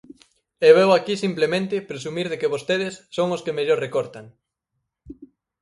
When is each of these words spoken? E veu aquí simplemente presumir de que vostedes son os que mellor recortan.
E 0.67 0.69
veu 0.77 0.89
aquí 0.93 1.15
simplemente 1.25 1.85
presumir 1.89 2.27
de 2.29 2.39
que 2.39 2.51
vostedes 2.55 2.93
son 3.17 3.27
os 3.35 3.43
que 3.45 3.55
mellor 3.57 3.77
recortan. 3.85 4.25